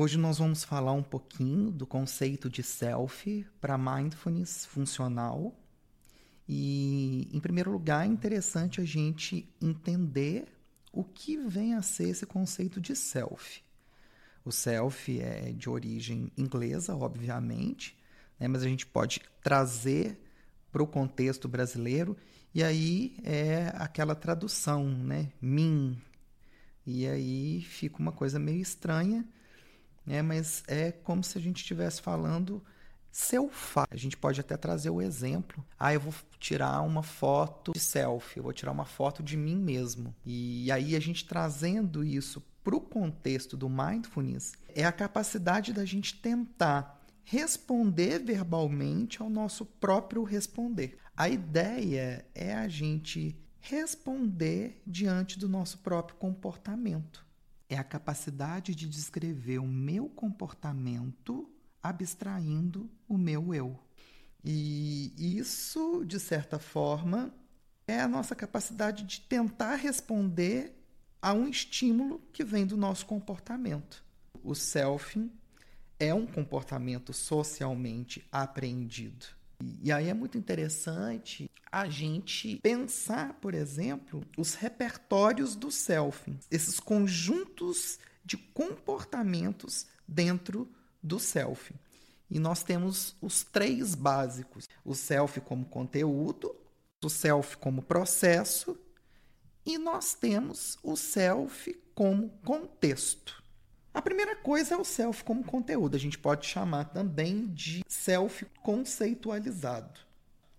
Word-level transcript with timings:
Hoje 0.00 0.16
nós 0.16 0.38
vamos 0.38 0.62
falar 0.62 0.92
um 0.92 1.02
pouquinho 1.02 1.72
do 1.72 1.84
conceito 1.84 2.48
de 2.48 2.62
self 2.62 3.44
para 3.60 3.76
mindfulness 3.76 4.64
funcional. 4.64 5.58
E, 6.48 7.28
em 7.32 7.40
primeiro 7.40 7.72
lugar, 7.72 8.06
é 8.06 8.08
interessante 8.08 8.80
a 8.80 8.84
gente 8.84 9.52
entender 9.60 10.46
o 10.92 11.02
que 11.02 11.36
vem 11.36 11.74
a 11.74 11.82
ser 11.82 12.10
esse 12.10 12.24
conceito 12.24 12.80
de 12.80 12.94
self. 12.94 13.60
O 14.44 14.52
self 14.52 15.20
é 15.20 15.50
de 15.50 15.68
origem 15.68 16.30
inglesa, 16.36 16.94
obviamente, 16.94 17.98
né, 18.38 18.46
mas 18.46 18.62
a 18.62 18.68
gente 18.68 18.86
pode 18.86 19.20
trazer 19.42 20.16
para 20.70 20.80
o 20.80 20.86
contexto 20.86 21.48
brasileiro 21.48 22.16
e 22.54 22.62
aí 22.62 23.16
é 23.24 23.72
aquela 23.74 24.14
tradução, 24.14 24.88
né? 24.88 25.32
Mim. 25.42 26.00
E 26.86 27.04
aí 27.04 27.62
fica 27.62 27.98
uma 27.98 28.12
coisa 28.12 28.38
meio 28.38 28.60
estranha 28.60 29.26
né? 30.08 30.22
mas 30.22 30.62
é 30.66 30.90
como 30.90 31.22
se 31.22 31.36
a 31.36 31.40
gente 31.40 31.58
estivesse 31.58 32.00
falando 32.00 32.62
seu 33.10 33.50
A 33.90 33.96
gente 33.96 34.16
pode 34.16 34.40
até 34.40 34.56
trazer 34.56 34.90
o 34.90 35.02
exemplo. 35.02 35.64
Ah, 35.78 35.92
eu 35.92 36.00
vou 36.00 36.14
tirar 36.38 36.80
uma 36.82 37.02
foto 37.02 37.72
de 37.72 37.80
selfie, 37.80 38.38
eu 38.38 38.44
vou 38.44 38.52
tirar 38.52 38.72
uma 38.72 38.84
foto 38.84 39.22
de 39.22 39.36
mim 39.36 39.56
mesmo. 39.56 40.14
E 40.24 40.70
aí 40.70 40.94
a 40.94 41.00
gente 41.00 41.26
trazendo 41.26 42.04
isso 42.04 42.42
para 42.62 42.76
o 42.76 42.80
contexto 42.80 43.56
do 43.56 43.68
mindfulness, 43.68 44.52
é 44.74 44.84
a 44.84 44.92
capacidade 44.92 45.72
da 45.72 45.84
gente 45.84 46.20
tentar 46.20 47.02
responder 47.24 48.18
verbalmente 48.20 49.20
ao 49.20 49.28
nosso 49.28 49.64
próprio 49.64 50.22
responder. 50.22 50.98
A 51.16 51.28
ideia 51.28 52.24
é 52.34 52.54
a 52.54 52.68
gente 52.68 53.36
responder 53.60 54.80
diante 54.86 55.38
do 55.38 55.48
nosso 55.48 55.78
próprio 55.78 56.16
comportamento 56.16 57.27
é 57.68 57.76
a 57.76 57.84
capacidade 57.84 58.74
de 58.74 58.88
descrever 58.88 59.58
o 59.58 59.66
meu 59.66 60.08
comportamento 60.08 61.48
abstraindo 61.82 62.90
o 63.06 63.16
meu 63.16 63.54
eu. 63.54 63.78
E 64.44 65.12
isso, 65.38 66.04
de 66.06 66.18
certa 66.18 66.58
forma, 66.58 67.32
é 67.86 68.00
a 68.00 68.08
nossa 68.08 68.34
capacidade 68.34 69.04
de 69.04 69.20
tentar 69.20 69.76
responder 69.76 70.74
a 71.20 71.32
um 71.32 71.48
estímulo 71.48 72.20
que 72.32 72.44
vem 72.44 72.66
do 72.66 72.76
nosso 72.76 73.04
comportamento. 73.04 74.04
O 74.42 74.54
selfing 74.54 75.30
é 75.98 76.14
um 76.14 76.26
comportamento 76.26 77.12
socialmente 77.12 78.26
apreendido. 78.30 79.37
E 79.82 79.90
aí 79.90 80.08
é 80.08 80.14
muito 80.14 80.38
interessante 80.38 81.50
a 81.70 81.88
gente 81.88 82.56
pensar, 82.62 83.34
por 83.34 83.54
exemplo, 83.54 84.24
os 84.36 84.54
repertórios 84.54 85.56
do 85.56 85.70
selfing, 85.70 86.38
esses 86.50 86.78
conjuntos 86.78 87.98
de 88.24 88.36
comportamentos 88.36 89.86
dentro 90.06 90.68
do 91.02 91.18
selfie. 91.18 91.74
E 92.30 92.38
nós 92.38 92.62
temos 92.62 93.16
os 93.20 93.42
três 93.42 93.94
básicos: 93.94 94.68
o 94.84 94.94
self 94.94 95.40
como 95.40 95.64
conteúdo, 95.64 96.54
o 97.04 97.08
self 97.08 97.56
como 97.56 97.82
processo 97.82 98.78
e 99.68 99.76
nós 99.76 100.14
temos 100.14 100.78
o 100.82 100.96
self 100.96 101.74
como 101.94 102.30
contexto. 102.42 103.42
A 103.92 104.02
primeira 104.02 104.36
coisa 104.36 104.74
é 104.74 104.76
o 104.76 104.84
self 104.84 105.24
como 105.24 105.42
conteúdo. 105.42 105.96
A 105.96 106.00
gente 106.00 106.18
pode 106.18 106.46
chamar 106.46 106.84
também 106.84 107.46
de 107.46 107.84
self 107.88 108.44
conceitualizado. 108.62 110.00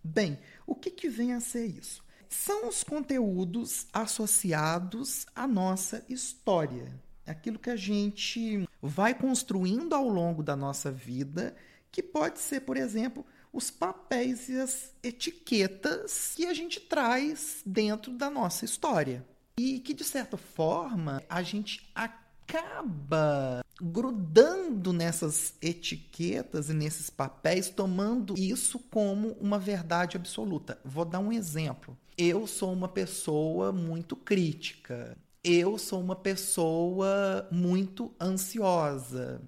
Bem, 0.04 0.40
o 0.66 0.76
que, 0.76 0.90
que 0.90 1.10
vem 1.10 1.34
a 1.34 1.40
ser 1.40 1.66
isso? 1.66 2.04
São 2.28 2.68
os 2.68 2.84
conteúdos 2.84 3.88
associados 3.94 5.26
à 5.36 5.48
nossa 5.48 6.04
história. 6.08 6.94
Aquilo 7.26 7.60
que 7.60 7.70
a 7.70 7.76
gente 7.76 8.68
vai 8.82 9.14
construindo 9.14 9.94
ao 9.94 10.08
longo 10.08 10.42
da 10.42 10.56
nossa 10.56 10.92
vida, 10.92 11.56
que 11.92 12.02
pode 12.02 12.40
ser, 12.40 12.62
por 12.62 12.78
exemplo, 12.78 13.26
os 13.52 13.70
papéis 13.72 14.48
e 14.48 14.60
as 14.60 14.94
etiquetas 15.04 16.34
que 16.36 16.46
a 16.46 16.54
gente 16.54 16.80
traz 16.80 17.62
dentro 17.66 18.12
da 18.12 18.30
nossa 18.30 18.66
história. 18.66 19.26
E 19.58 19.80
que, 19.80 19.94
de 19.94 20.04
certa 20.04 20.38
forma, 20.38 21.22
a 21.30 21.42
gente 21.42 21.90
acaba 21.94 22.29
acaba 22.50 23.64
grudando 23.80 24.92
nessas 24.92 25.54
etiquetas 25.62 26.70
e 26.70 26.74
nesses 26.74 27.10
papéis, 27.10 27.70
tomando 27.70 28.34
isso 28.38 28.80
como 28.80 29.30
uma 29.40 29.58
verdade 29.60 30.18
absoluta. 30.18 30.78
Vou 30.84 31.06
dar 31.06 31.20
um 31.20 31.32
exemplo. 31.32 31.98
Eu 32.18 32.46
sou 32.48 32.74
uma 32.74 32.90
pessoa 32.90 33.72
muito 33.72 34.16
crítica. 34.16 35.16
Eu 35.44 35.78
sou 35.78 36.02
uma 36.02 36.16
pessoa 36.16 37.48
muito 37.52 38.12
ansiosa. 38.20 39.40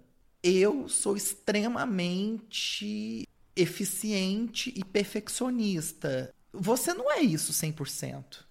Eu 0.41 0.87
sou 0.87 1.17
extremamente 1.17 3.27
eficiente 3.55 4.71
e 4.75 4.85
perfeccionista. 4.85 6.33
Você 6.53 6.93
não 6.93 7.11
é 7.11 7.21
isso 7.21 7.51
100%. 7.51 8.50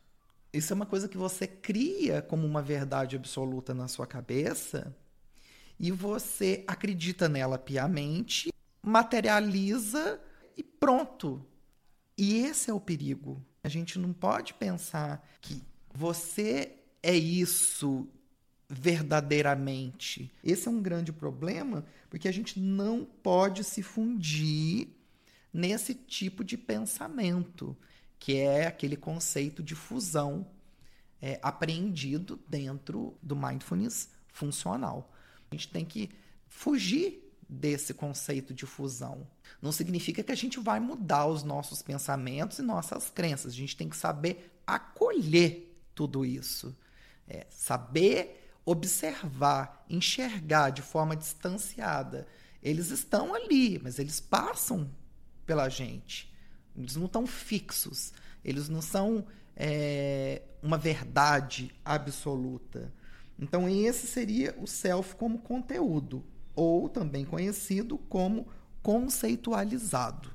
Isso 0.53 0.73
é 0.73 0.77
uma 0.77 0.87
coisa 0.87 1.09
que 1.09 1.17
você 1.17 1.47
cria 1.47 2.21
como 2.23 2.47
uma 2.47 2.61
verdade 2.61 3.15
absoluta 3.15 3.73
na 3.73 3.87
sua 3.87 4.07
cabeça 4.07 4.95
e 5.79 5.91
você 5.91 6.65
acredita 6.67 7.29
nela 7.29 7.59
piamente, 7.59 8.53
materializa 8.83 10.21
e 10.57 10.63
pronto. 10.63 11.45
E 12.19 12.39
esse 12.39 12.71
é 12.71 12.75
o 12.75 12.81
perigo. 12.81 13.43
A 13.63 13.69
gente 13.69 13.99
não 13.99 14.13
pode 14.13 14.53
pensar 14.55 15.27
que 15.41 15.63
você 15.95 16.73
é 17.03 17.15
isso 17.15 18.09
verdadeiramente. 18.69 20.31
Esse 20.45 20.69
é 20.69 20.71
um 20.71 20.83
grande 20.83 21.13
problema, 21.13 21.85
porque 22.11 22.29
a 22.29 22.33
gente 22.33 22.59
não 22.61 23.05
pode 23.05 23.65
se 23.65 23.83
fundir 23.83 24.89
nesse 25.53 25.95
tipo 25.95 26.45
de 26.45 26.59
pensamento 26.59 27.77
que 28.21 28.37
é 28.37 28.67
aquele 28.67 28.97
conceito 28.97 29.63
de 29.63 29.75
fusão 29.75 30.47
é, 31.23 31.41
apreendido 31.43 32.39
dentro 32.47 33.17
do 33.23 33.35
mindfulness 33.35 34.11
funcional. 34.29 35.11
A 35.51 35.55
gente 35.55 35.69
tem 35.69 35.85
que 35.85 36.11
fugir 36.47 37.35
desse 37.49 37.95
conceito 37.95 38.53
de 38.55 38.67
fusão. 38.67 39.27
Não 39.61 39.73
significa 39.73 40.23
que 40.23 40.31
a 40.31 40.37
gente 40.37 40.61
vai 40.61 40.79
mudar 40.79 41.27
os 41.27 41.43
nossos 41.43 41.83
pensamentos 41.83 42.59
e 42.59 42.63
nossas 42.63 43.09
crenças. 43.11 43.53
A 43.53 43.57
gente 43.57 43.77
tem 43.77 43.89
que 43.89 43.97
saber 43.97 44.53
acolher 44.67 45.75
tudo 45.95 46.25
isso. 46.25 46.77
É, 47.27 47.47
saber 47.49 48.53
observar, 48.65 49.85
enxergar 49.89 50.71
de 50.71 50.83
forma 50.83 51.17
distanciada. 51.17 52.27
Eles 52.63 52.91
estão 52.91 53.35
ali, 53.35 53.81
mas 53.83 53.99
eles 53.99 54.21
passam 54.21 54.91
pela 55.47 55.69
gente. 55.71 56.30
Eles 56.77 56.97
não 56.97 57.07
estão 57.07 57.27
fixos. 57.27 58.13
Eles 58.45 58.69
não 58.69 58.81
são 58.81 59.27
é, 59.57 60.43
uma 60.63 60.79
verdade 60.79 61.71
absoluta. 61.85 62.93
Então, 63.39 63.69
esse 63.69 64.07
seria 64.07 64.55
o 64.61 64.67
self 64.67 65.15
como 65.17 65.39
conteúdo, 65.39 66.25
ou 66.55 66.89
também 66.89 67.25
conhecido 67.25 67.97
como 67.97 68.47
conceitualizado. 68.83 70.31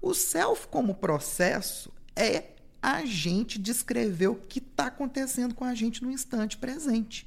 O 0.00 0.14
self 0.14 0.68
como 0.68 0.94
processo 0.94 1.92
é 2.16 2.50
a 2.82 3.04
gente 3.04 3.58
descrever 3.58 4.28
o 4.28 4.34
que 4.34 4.58
está 4.58 4.86
acontecendo 4.86 5.54
com 5.54 5.64
a 5.64 5.74
gente 5.74 6.02
no 6.02 6.10
instante 6.10 6.56
presente. 6.56 7.26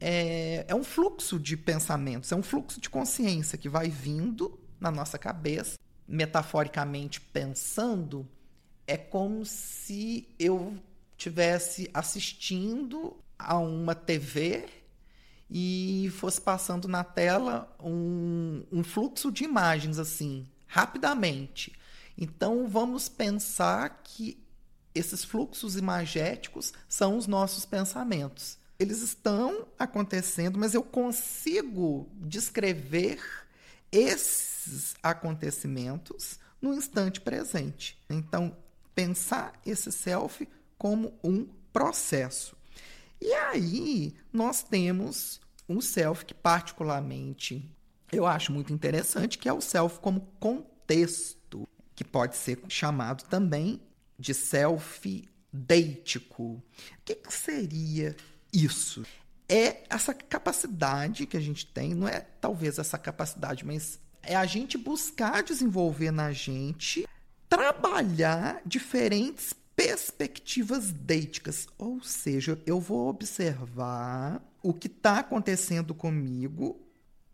é, 0.00 0.64
é 0.68 0.74
um 0.74 0.84
fluxo 0.84 1.38
de 1.38 1.56
pensamentos, 1.56 2.30
é 2.30 2.36
um 2.36 2.42
fluxo 2.42 2.80
de 2.80 2.88
consciência 2.88 3.58
que 3.58 3.68
vai 3.68 3.88
vindo 3.88 4.58
na 4.80 4.90
nossa 4.90 5.18
cabeça, 5.18 5.76
metaforicamente 6.06 7.20
pensando, 7.20 8.26
é 8.86 8.96
como 8.96 9.44
se 9.44 10.28
eu 10.38 10.76
tivesse 11.16 11.90
assistindo 11.92 13.16
a 13.38 13.58
uma 13.58 13.94
TV 13.94 14.66
e 15.50 16.10
fosse 16.16 16.40
passando 16.40 16.86
na 16.86 17.02
tela 17.02 17.74
um, 17.82 18.62
um 18.70 18.84
fluxo 18.84 19.32
de 19.32 19.44
imagens 19.44 19.98
assim, 19.98 20.46
rapidamente. 20.66 21.72
Então 22.18 22.66
vamos 22.66 23.08
pensar 23.08 24.02
que 24.02 24.44
esses 24.92 25.22
fluxos 25.22 25.76
imagéticos 25.76 26.72
são 26.88 27.16
os 27.16 27.28
nossos 27.28 27.64
pensamentos. 27.64 28.58
Eles 28.78 29.00
estão 29.00 29.68
acontecendo, 29.78 30.58
mas 30.58 30.74
eu 30.74 30.82
consigo 30.82 32.08
descrever 32.16 33.20
esses 33.92 34.94
acontecimentos 35.02 36.38
no 36.60 36.74
instante 36.74 37.20
presente. 37.20 38.02
Então, 38.10 38.56
pensar 38.94 39.52
esse 39.64 39.92
self 39.92 40.48
como 40.76 41.14
um 41.22 41.46
processo. 41.72 42.56
E 43.20 43.32
aí 43.32 44.14
nós 44.32 44.62
temos 44.62 45.40
um 45.68 45.80
self 45.80 46.24
que 46.24 46.34
particularmente 46.34 47.68
eu 48.10 48.26
acho 48.26 48.52
muito 48.52 48.72
interessante, 48.72 49.38
que 49.38 49.48
é 49.48 49.52
o 49.52 49.60
self 49.60 50.00
como 50.00 50.20
contexto, 50.40 51.37
que 51.98 52.04
pode 52.04 52.36
ser 52.36 52.60
chamado 52.68 53.24
também 53.24 53.80
de 54.16 54.32
self 54.32 55.28
deítico. 55.52 56.44
O 56.44 56.62
que, 57.04 57.16
que 57.16 57.34
seria 57.34 58.14
isso? 58.52 59.04
É 59.48 59.82
essa 59.90 60.14
capacidade 60.14 61.26
que 61.26 61.36
a 61.36 61.40
gente 61.40 61.66
tem, 61.66 61.94
não 61.94 62.06
é 62.06 62.20
talvez 62.40 62.78
essa 62.78 62.96
capacidade, 62.96 63.66
mas 63.66 63.98
é 64.22 64.36
a 64.36 64.46
gente 64.46 64.78
buscar 64.78 65.42
desenvolver 65.42 66.12
na 66.12 66.30
gente 66.30 67.04
trabalhar 67.48 68.62
diferentes 68.64 69.52
perspectivas 69.74 70.92
deíticas, 70.92 71.66
ou 71.76 72.00
seja, 72.00 72.62
eu 72.64 72.78
vou 72.78 73.08
observar 73.08 74.40
o 74.62 74.72
que 74.72 74.86
está 74.86 75.18
acontecendo 75.18 75.92
comigo, 75.92 76.80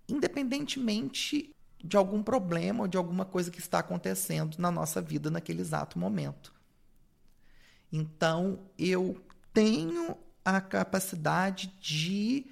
independentemente 0.09 1.54
de 1.85 1.99
algum 1.99 2.23
problema 2.23 2.85
ou 2.85 2.89
de 2.89 2.97
alguma 2.97 3.27
coisa 3.27 3.51
que 3.51 3.61
está 3.61 3.81
acontecendo 3.81 4.57
na 4.59 4.71
nossa 4.71 5.03
vida 5.03 5.31
naquele 5.31 5.61
exato 5.61 5.99
momento. 5.99 6.51
Então, 7.93 8.59
eu 8.79 9.23
tenho 9.53 10.17
a 10.43 10.63
capacidade 10.63 11.73
de, 11.81 12.47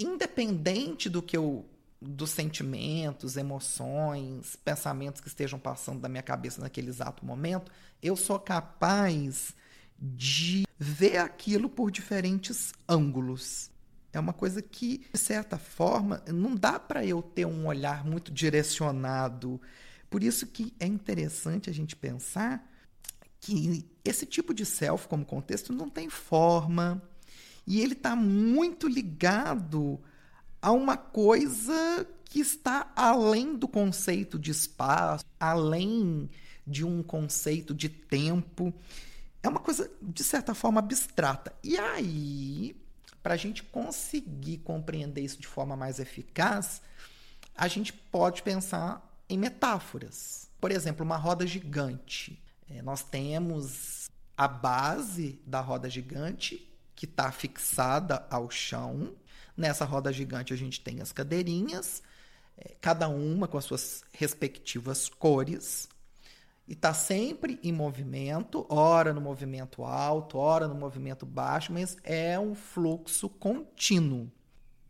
independente 0.00 1.08
do 1.08 1.22
que 1.22 1.36
eu 1.36 1.64
dos 2.00 2.30
sentimentos, 2.30 3.36
emoções, 3.36 4.56
pensamentos 4.56 5.20
que 5.20 5.28
estejam 5.28 5.58
passando 5.58 6.00
da 6.00 6.08
minha 6.08 6.22
cabeça 6.22 6.60
naquele 6.60 6.88
exato 6.88 7.24
momento, 7.24 7.72
eu 8.02 8.16
sou 8.16 8.38
capaz 8.38 9.54
de 9.98 10.66
ver 10.78 11.18
aquilo 11.18 11.70
por 11.70 11.90
diferentes 11.90 12.74
ângulos. 12.88 13.70
É 14.16 14.20
uma 14.20 14.32
coisa 14.32 14.62
que, 14.62 15.04
de 15.12 15.18
certa 15.18 15.58
forma, 15.58 16.22
não 16.26 16.54
dá 16.54 16.80
para 16.80 17.04
eu 17.04 17.20
ter 17.20 17.46
um 17.46 17.66
olhar 17.66 18.02
muito 18.02 18.32
direcionado. 18.32 19.60
Por 20.08 20.22
isso 20.22 20.46
que 20.46 20.72
é 20.80 20.86
interessante 20.86 21.68
a 21.68 21.72
gente 21.74 21.94
pensar 21.94 22.66
que 23.38 23.84
esse 24.02 24.24
tipo 24.24 24.54
de 24.54 24.64
self 24.64 25.06
como 25.06 25.22
contexto 25.22 25.70
não 25.70 25.90
tem 25.90 26.08
forma 26.08 27.02
e 27.66 27.82
ele 27.82 27.92
está 27.92 28.16
muito 28.16 28.88
ligado 28.88 30.00
a 30.62 30.72
uma 30.72 30.96
coisa 30.96 32.08
que 32.24 32.40
está 32.40 32.90
além 32.96 33.54
do 33.54 33.68
conceito 33.68 34.38
de 34.38 34.50
espaço, 34.50 35.26
além 35.38 36.30
de 36.66 36.86
um 36.86 37.02
conceito 37.02 37.74
de 37.74 37.90
tempo. 37.90 38.72
É 39.42 39.48
uma 39.48 39.60
coisa, 39.60 39.90
de 40.00 40.24
certa 40.24 40.54
forma, 40.54 40.80
abstrata. 40.80 41.54
E 41.62 41.76
aí, 41.76 42.74
para 43.26 43.34
a 43.34 43.36
gente 43.36 43.64
conseguir 43.64 44.58
compreender 44.58 45.20
isso 45.20 45.40
de 45.40 45.48
forma 45.48 45.76
mais 45.76 45.98
eficaz, 45.98 46.80
a 47.56 47.66
gente 47.66 47.92
pode 47.92 48.40
pensar 48.40 49.04
em 49.28 49.36
metáforas. 49.36 50.48
Por 50.60 50.70
exemplo, 50.70 51.04
uma 51.04 51.16
roda 51.16 51.44
gigante. 51.44 52.40
É, 52.70 52.80
nós 52.82 53.02
temos 53.02 54.08
a 54.36 54.46
base 54.46 55.42
da 55.44 55.60
roda 55.60 55.90
gigante 55.90 56.72
que 56.94 57.04
está 57.04 57.32
fixada 57.32 58.24
ao 58.30 58.48
chão 58.48 59.12
Nessa 59.56 59.84
roda 59.84 60.12
gigante 60.12 60.52
a 60.52 60.56
gente 60.56 60.80
tem 60.80 61.00
as 61.00 61.10
cadeirinhas, 61.10 62.02
é, 62.56 62.76
cada 62.80 63.08
uma 63.08 63.48
com 63.48 63.56
as 63.56 63.64
suas 63.64 64.04
respectivas 64.12 65.08
cores, 65.08 65.88
e 66.68 66.72
está 66.72 66.92
sempre 66.92 67.60
em 67.62 67.72
movimento, 67.72 68.66
ora 68.68 69.12
no 69.12 69.20
movimento 69.20 69.84
alto, 69.84 70.38
ora 70.38 70.66
no 70.66 70.74
movimento 70.74 71.24
baixo, 71.24 71.72
mas 71.72 71.96
é 72.02 72.38
um 72.38 72.54
fluxo 72.54 73.28
contínuo. 73.28 74.30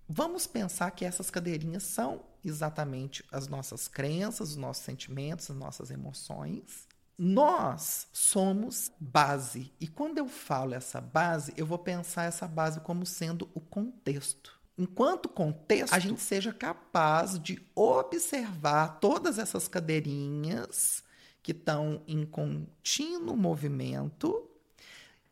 Vamos 0.09 0.47
pensar 0.47 0.91
que 0.93 1.05
essas 1.05 1.31
cadeirinhas 1.31 1.83
são 1.83 2.25
exatamente 2.45 3.25
as 3.31 3.49
nossas 3.49 3.89
crenças, 3.89 4.51
os 4.51 4.57
nossos 4.57 4.85
sentimentos, 4.85 5.51
as 5.51 5.57
nossas 5.57 5.91
emoções. 5.91 6.87
Nós 7.19 8.07
somos 8.13 8.93
base. 9.01 9.73
E 9.81 9.89
quando 9.89 10.19
eu 10.19 10.29
falo 10.29 10.75
essa 10.75 11.01
base, 11.01 11.53
eu 11.57 11.67
vou 11.67 11.79
pensar 11.79 12.25
essa 12.25 12.47
base 12.47 12.81
como 12.81 13.05
sendo 13.05 13.51
o 13.53 13.61
contexto 13.61 14.57
enquanto 14.79 15.29
contexto, 15.29 15.95
a 15.95 15.99
gente 15.99 16.21
seja 16.21 16.53
capaz 16.53 17.39
de 17.39 17.59
observar 17.75 19.01
todas 19.01 19.39
essas 19.39 19.67
cadeirinhas 19.67 21.03
que 21.47 21.53
estão 21.53 22.03
em 22.09 22.27
contínuo 22.27 23.37
movimento, 23.37 24.51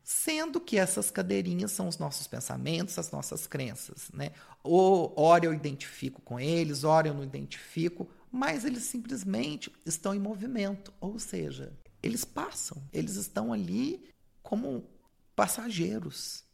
sendo 0.01 0.61
que 0.61 0.79
essas 0.79 1.11
cadeirinhas 1.11 1.73
são 1.73 1.89
os 1.89 1.99
nossos 1.99 2.29
pensamentos, 2.29 2.97
as 3.01 3.11
nossas 3.11 3.49
crenças, 3.49 4.13
né? 4.13 4.31
Ou 4.63 5.13
ora 5.17 5.45
eu 5.45 5.53
identifico 5.53 6.23
com 6.23 6.39
eles, 6.39 6.85
ora 6.85 7.09
eu 7.09 7.15
não 7.15 7.25
identifico, 7.25 8.09
mas 8.31 8.65
eles 8.65 8.85
simplesmente 8.85 9.73
estão 9.85 10.15
em 10.15 10.21
movimento, 10.21 10.95
ou 11.01 11.19
seja, 11.19 11.73
eles 12.01 12.25
passam, 12.25 12.81
eles 12.93 13.17
estão 13.17 13.53
ali 13.53 14.09
como 14.41 14.89
passageiros. 15.35 16.45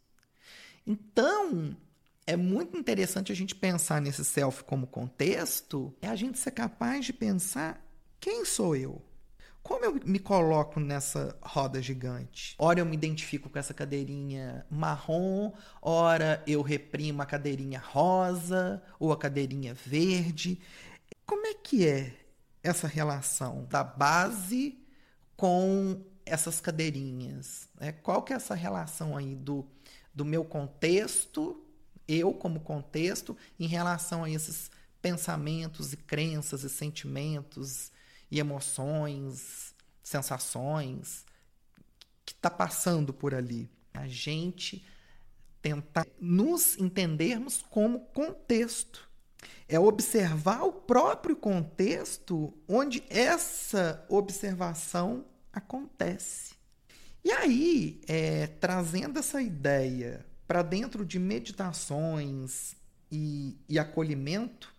Então, 0.87 1.77
é 2.27 2.35
muito 2.35 2.79
interessante 2.79 3.31
a 3.31 3.37
gente 3.37 3.55
pensar 3.55 4.01
nesse 4.01 4.25
self 4.25 4.65
como 4.65 4.87
contexto, 4.87 5.95
é 6.01 6.09
a 6.09 6.17
gente 6.17 6.39
ser 6.39 6.53
capaz 6.53 7.05
de 7.05 7.12
pensar 7.12 7.87
quem 8.19 8.47
sou 8.47 8.75
eu? 8.75 9.10
Como 9.62 9.85
eu 9.85 9.95
me 10.05 10.19
coloco 10.19 10.81
nessa 10.81 11.37
roda 11.43 11.83
gigante? 11.83 12.55
Ora 12.59 12.81
eu 12.81 12.87
me 12.87 12.95
identifico 12.95 13.49
com 13.49 13.59
essa 13.59 13.75
cadeirinha 13.75 14.67
marrom, 14.71 15.52
ora 15.83 16.43
eu 16.47 16.62
reprimo 16.62 17.23
a 17.23 17.26
cadeirinha 17.26 17.79
rosa 17.79 18.83
ou 18.99 19.12
a 19.12 19.17
cadeirinha 19.17 19.75
verde. 19.75 20.61
Como 21.26 21.47
é 21.47 21.55
que 21.55 21.87
é 21.87 22.14
essa 22.62 22.88
relação 22.88 23.67
da 23.71 23.85
base 23.85 24.79
com 25.37 26.02
essas 26.25 26.61
cadeirinhas? 26.61 27.69
Né? 27.79 27.93
Qual 27.93 28.23
que 28.23 28.33
é 28.33 28.37
essa 28.37 28.55
relação 28.55 29.17
aí 29.17 29.35
do, 29.35 29.67
do 30.14 30.25
meu 30.25 30.45
contexto 30.45 31.64
eu 32.11 32.35
como 32.35 32.61
contexto 32.61 33.37
em 33.59 33.69
relação 33.69 34.25
a 34.25 34.31
esses 34.31 34.71
pensamentos 35.00 35.93
e 35.93 35.97
crenças 35.97 36.64
e 36.64 36.69
sentimentos 36.69 37.93
e 38.31 38.39
emoções, 38.39 39.75
sensações 40.03 41.25
que 42.25 42.33
está 42.33 42.51
passando 42.51 43.13
por 43.13 43.35
ali. 43.35 43.69
A 43.93 44.07
gente 44.07 44.85
tentar 45.61 46.07
nos 46.19 46.79
entendermos 46.79 47.63
como 47.71 48.01
contexto. 48.07 49.09
É 49.69 49.79
observar 49.79 50.63
o 50.63 50.73
próprio 50.73 51.37
contexto 51.37 52.53
onde 52.69 53.03
essa 53.09 54.05
observação 54.09 55.25
acontece. 55.53 56.55
E 57.25 57.31
aí, 57.31 58.01
é, 58.07 58.47
trazendo 58.47 59.19
essa 59.19 59.41
ideia 59.41 60.27
para 60.47 60.63
dentro 60.63 61.05
de 61.05 61.19
meditações 61.19 62.75
e, 63.11 63.57
e 63.69 63.79
acolhimento, 63.79 64.75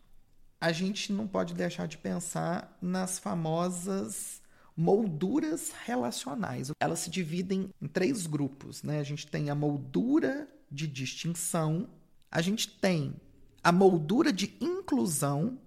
a 0.61 0.71
gente 0.71 1.11
não 1.11 1.27
pode 1.27 1.55
deixar 1.55 1.87
de 1.87 1.97
pensar 1.97 2.77
nas 2.79 3.17
famosas 3.17 4.39
molduras 4.77 5.71
relacionais. 5.85 6.71
Elas 6.79 6.99
se 6.99 7.09
dividem 7.09 7.71
em 7.81 7.87
três 7.87 8.27
grupos. 8.27 8.83
Né? 8.83 8.99
A 8.99 9.03
gente 9.03 9.25
tem 9.25 9.49
a 9.49 9.55
moldura 9.55 10.47
de 10.71 10.85
distinção, 10.85 11.89
a 12.29 12.41
gente 12.41 12.67
tem 12.67 13.15
a 13.63 13.71
moldura 13.71 14.31
de 14.31 14.55
inclusão 14.61 15.57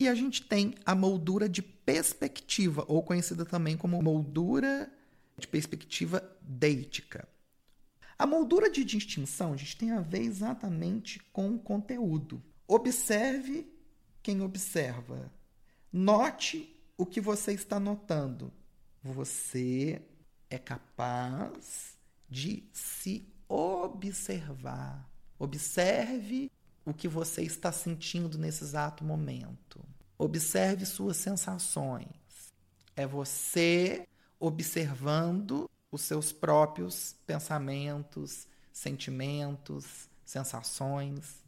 e 0.00 0.08
a 0.08 0.14
gente 0.14 0.42
tem 0.42 0.74
a 0.86 0.94
moldura 0.94 1.46
de 1.46 1.60
perspectiva, 1.60 2.84
ou 2.88 3.02
conhecida 3.02 3.44
também 3.44 3.76
como 3.76 4.00
moldura 4.02 4.90
de 5.36 5.46
perspectiva 5.46 6.22
deítica. 6.40 7.28
A 8.18 8.26
moldura 8.26 8.70
de 8.70 8.82
distinção, 8.82 9.52
a 9.52 9.56
gente 9.56 9.76
tem 9.76 9.90
a 9.90 10.00
ver 10.00 10.22
exatamente 10.22 11.20
com 11.32 11.54
o 11.54 11.58
conteúdo. 11.58 12.42
Observe 12.66 13.77
quem 14.28 14.42
observa. 14.42 15.32
Note 15.90 16.78
o 16.98 17.06
que 17.06 17.18
você 17.18 17.54
está 17.54 17.80
notando. 17.80 18.52
Você 19.02 20.02
é 20.50 20.58
capaz 20.58 21.96
de 22.28 22.68
se 22.70 23.26
observar. 23.48 25.10
Observe 25.38 26.52
o 26.84 26.92
que 26.92 27.08
você 27.08 27.40
está 27.40 27.72
sentindo 27.72 28.36
nesse 28.36 28.64
exato 28.64 29.02
momento. 29.02 29.82
Observe 30.18 30.84
suas 30.84 31.16
sensações. 31.16 32.52
É 32.94 33.06
você 33.06 34.06
observando 34.38 35.70
os 35.90 36.02
seus 36.02 36.32
próprios 36.32 37.16
pensamentos, 37.26 38.46
sentimentos, 38.74 40.06
sensações. 40.22 41.42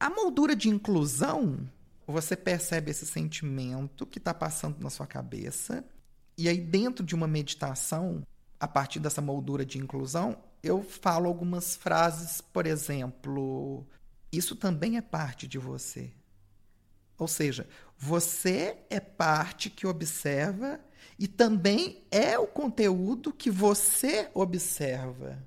A 0.00 0.08
moldura 0.08 0.56
de 0.56 0.70
inclusão, 0.70 1.68
você 2.12 2.36
percebe 2.36 2.90
esse 2.90 3.06
sentimento 3.06 4.06
que 4.06 4.18
está 4.18 4.32
passando 4.32 4.82
na 4.82 4.90
sua 4.90 5.06
cabeça, 5.06 5.84
e 6.36 6.48
aí, 6.48 6.58
dentro 6.58 7.04
de 7.04 7.14
uma 7.14 7.26
meditação, 7.26 8.24
a 8.60 8.66
partir 8.66 9.00
dessa 9.00 9.20
moldura 9.20 9.64
de 9.64 9.78
inclusão, 9.78 10.38
eu 10.62 10.82
falo 10.82 11.26
algumas 11.26 11.76
frases, 11.76 12.40
por 12.40 12.66
exemplo, 12.66 13.86
isso 14.32 14.56
também 14.56 14.96
é 14.96 15.02
parte 15.02 15.46
de 15.46 15.58
você. 15.58 16.12
Ou 17.18 17.28
seja, 17.28 17.68
você 17.96 18.78
é 18.88 19.00
parte 19.00 19.68
que 19.68 19.86
observa 19.86 20.80
e 21.18 21.26
também 21.26 22.04
é 22.10 22.38
o 22.38 22.46
conteúdo 22.46 23.32
que 23.32 23.50
você 23.50 24.30
observa. 24.32 25.42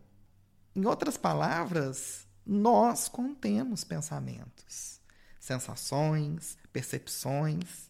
Em 0.76 0.86
outras 0.86 1.18
palavras, 1.18 2.28
nós 2.46 3.08
contemos 3.08 3.84
pensamentos, 3.84 5.01
sensações, 5.42 6.56
percepções, 6.72 7.90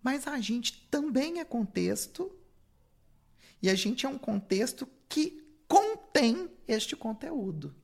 mas 0.00 0.28
a 0.28 0.40
gente 0.40 0.86
também 0.88 1.40
é 1.40 1.44
contexto 1.44 2.32
e 3.60 3.68
a 3.68 3.74
gente 3.74 4.06
é 4.06 4.08
um 4.08 4.16
contexto 4.16 4.88
que 5.08 5.44
contém 5.66 6.48
este 6.68 6.94
conteúdo. 6.94 7.74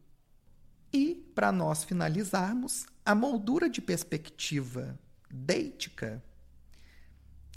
E, 0.92 1.16
para 1.34 1.50
nós 1.50 1.82
finalizarmos, 1.82 2.86
a 3.04 3.16
moldura 3.16 3.68
de 3.68 3.82
perspectiva 3.82 4.96
deítica, 5.28 6.22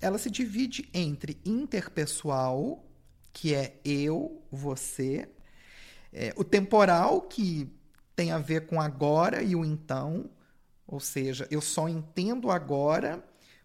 ela 0.02 0.18
se 0.18 0.32
divide 0.32 0.90
entre 0.92 1.40
interpessoal, 1.46 2.84
que 3.32 3.54
é 3.54 3.80
eu, 3.86 4.44
você, 4.50 5.30
é, 6.12 6.34
o 6.36 6.44
temporal, 6.44 7.22
que 7.22 7.72
tem 8.16 8.32
a 8.32 8.40
ver 8.40 8.66
com 8.66 8.82
agora 8.82 9.44
e 9.44 9.56
o 9.56 9.64
então, 9.64 10.28
ou 10.88 11.00
seja, 11.00 11.48
eu 11.52 11.62
só 11.62 11.90
entendo 11.90 12.50
agora 12.50 13.24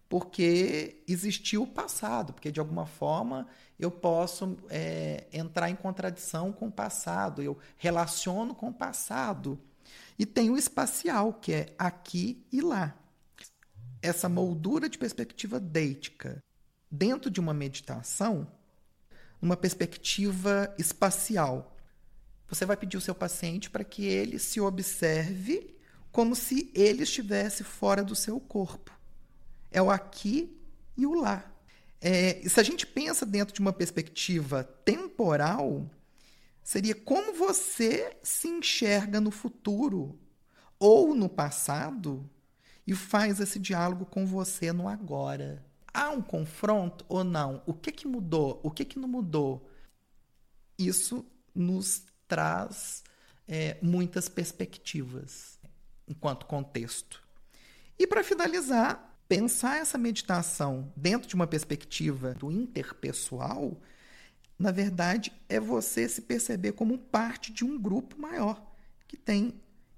porque 0.09 1.01
existiu 1.07 1.63
o 1.63 1.67
passado, 1.67 2.33
porque 2.33 2.51
de 2.51 2.59
alguma 2.59 2.85
forma 2.85 3.47
eu 3.79 3.89
posso 3.89 4.57
é, 4.69 5.27
entrar 5.33 5.69
em 5.69 5.75
contradição 5.75 6.51
com 6.51 6.67
o 6.67 6.71
passado, 6.71 7.41
eu 7.41 7.57
relaciono 7.77 8.53
com 8.53 8.69
o 8.69 8.73
passado. 8.73 9.59
E 10.19 10.25
tem 10.25 10.49
o 10.49 10.57
espacial, 10.57 11.33
que 11.33 11.53
é 11.53 11.73
aqui 11.77 12.45
e 12.51 12.61
lá 12.61 12.95
essa 14.03 14.27
moldura 14.27 14.89
de 14.89 14.97
perspectiva 14.97 15.61
deítica 15.61 16.43
dentro 16.91 17.31
de 17.31 17.39
uma 17.39 17.53
meditação, 17.53 18.45
uma 19.41 19.55
perspectiva 19.55 20.75
espacial. 20.77 21.75
Você 22.49 22.65
vai 22.65 22.75
pedir 22.75 22.97
ao 22.97 23.01
seu 23.01 23.15
paciente 23.15 23.69
para 23.69 23.83
que 23.83 24.05
ele 24.05 24.37
se 24.37 24.59
observe 24.59 25.73
como 26.13 26.35
se 26.35 26.71
ele 26.75 27.01
estivesse 27.01 27.63
fora 27.63 28.03
do 28.03 28.15
seu 28.15 28.39
corpo. 28.39 28.95
É 29.71 29.81
o 29.81 29.89
aqui 29.89 30.55
e 30.95 31.07
o 31.07 31.15
lá. 31.15 31.51
É, 31.99 32.47
se 32.47 32.59
a 32.59 32.63
gente 32.63 32.85
pensa 32.85 33.25
dentro 33.25 33.51
de 33.51 33.59
uma 33.59 33.73
perspectiva 33.73 34.63
temporal, 34.63 35.89
seria 36.63 36.93
como 36.93 37.33
você 37.33 38.15
se 38.21 38.47
enxerga 38.47 39.19
no 39.19 39.31
futuro 39.31 40.19
ou 40.77 41.15
no 41.15 41.27
passado 41.27 42.29
e 42.85 42.93
faz 42.93 43.39
esse 43.39 43.57
diálogo 43.57 44.05
com 44.05 44.23
você 44.23 44.71
no 44.71 44.87
agora. 44.87 45.65
Há 45.91 46.11
um 46.11 46.21
confronto 46.21 47.03
ou 47.09 47.23
não? 47.23 47.63
O 47.65 47.73
que, 47.73 47.91
que 47.91 48.07
mudou? 48.07 48.59
O 48.61 48.69
que, 48.69 48.85
que 48.85 48.99
não 48.99 49.07
mudou? 49.07 49.67
Isso 50.77 51.25
nos 51.55 52.03
traz 52.27 53.03
é, 53.47 53.77
muitas 53.81 54.29
perspectivas 54.29 55.62
enquanto 56.07 56.45
contexto. 56.45 57.21
E 57.97 58.07
para 58.07 58.23
finalizar, 58.23 59.17
pensar 59.27 59.77
essa 59.77 59.97
meditação 59.97 60.91
dentro 60.95 61.27
de 61.27 61.35
uma 61.35 61.47
perspectiva 61.47 62.33
do 62.33 62.51
interpessoal, 62.51 63.79
na 64.57 64.71
verdade, 64.71 65.31
é 65.49 65.59
você 65.59 66.07
se 66.07 66.21
perceber 66.21 66.73
como 66.73 66.97
parte 66.97 67.51
de 67.51 67.65
um 67.65 67.79
grupo 67.79 68.19
maior 68.19 68.73
que 69.07 69.17
tem 69.17 69.53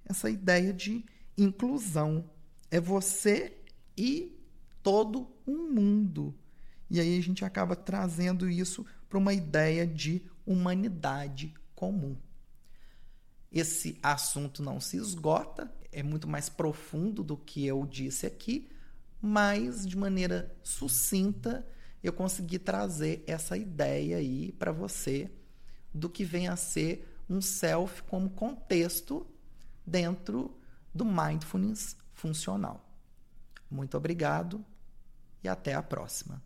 essa 0.06 0.30
ideia 0.30 0.74
de 0.74 1.04
inclusão 1.38 2.30
é 2.72 2.80
você 2.80 3.58
e 3.98 4.38
todo 4.84 5.28
um 5.48 5.70
mundo. 5.72 6.36
E 6.90 7.00
aí 7.00 7.18
a 7.18 7.22
gente 7.22 7.44
acaba 7.44 7.76
trazendo 7.76 8.50
isso 8.50 8.86
para 9.10 9.18
uma 9.18 9.34
ideia 9.34 9.88
de 9.88 10.22
humanidade 10.46 11.54
comum. 11.74 12.16
Esse 13.56 13.98
assunto 14.04 14.62
não 14.62 14.82
se 14.82 14.98
esgota, 14.98 15.74
é 15.90 16.04
muito 16.04 16.28
mais 16.28 16.50
profundo 16.50 17.24
do 17.24 17.38
que 17.38 17.66
eu 17.66 17.86
disse 17.86 18.28
aqui, 18.28 18.70
mas 19.22 19.88
de 19.88 19.98
maneira 19.98 20.54
sucinta 20.62 21.66
eu 22.04 22.12
consegui 22.12 22.60
trazer 22.60 23.24
essa 23.26 23.58
ideia 23.58 24.18
aí 24.18 24.52
para 24.52 24.74
você 24.74 25.32
do 25.94 26.10
que 26.10 26.26
vem 26.26 26.50
a 26.50 26.58
ser 26.58 27.10
um 27.30 27.42
self 27.42 28.04
como 28.04 28.30
contexto 28.30 29.26
dentro 29.88 30.54
do 30.94 31.06
mindfulness 31.06 31.96
funcional. 32.14 32.86
Muito 33.72 33.96
obrigado 33.96 34.66
e 35.42 35.48
até 35.48 35.74
a 35.74 35.82
próxima. 35.82 36.44